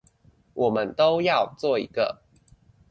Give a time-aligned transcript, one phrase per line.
[0.55, 2.23] 我們都要做一個